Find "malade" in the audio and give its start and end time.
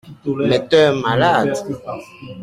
1.03-1.53